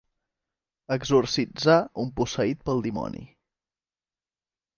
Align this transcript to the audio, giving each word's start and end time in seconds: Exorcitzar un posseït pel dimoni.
Exorcitzar 0.95 1.75
un 2.05 2.09
posseït 2.21 2.65
pel 2.71 2.83
dimoni. 2.87 3.23